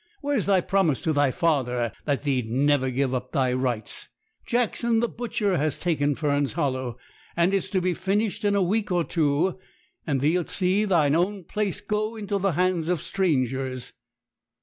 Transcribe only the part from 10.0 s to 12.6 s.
and thee'lt see thy own place go into the